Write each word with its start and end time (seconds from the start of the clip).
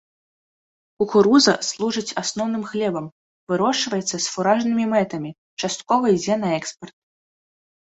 Кукуруза 1.03 1.55
служыць 1.69 2.15
асноўным 2.23 2.63
хлебам, 2.71 3.05
вырошчваецца 3.55 4.13
з 4.19 4.25
фуражнымі 4.33 4.91
мэтамі, 4.99 5.31
часткова 5.65 6.05
ідзе 6.21 6.35
на 6.47 6.57
экспарт. 6.61 6.95